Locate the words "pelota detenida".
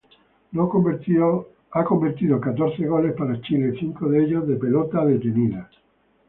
4.55-5.69